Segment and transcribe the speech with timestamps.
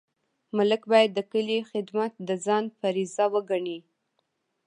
[0.57, 3.79] ملک باید د کلي خدمت د ځان فریضه وګڼي.